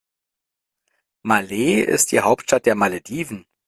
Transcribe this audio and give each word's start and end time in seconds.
Malé 1.23 1.73
ist 1.81 2.11
die 2.11 2.21
Hauptstadt 2.21 2.65
der 2.65 2.73
Malediven. 2.73 3.45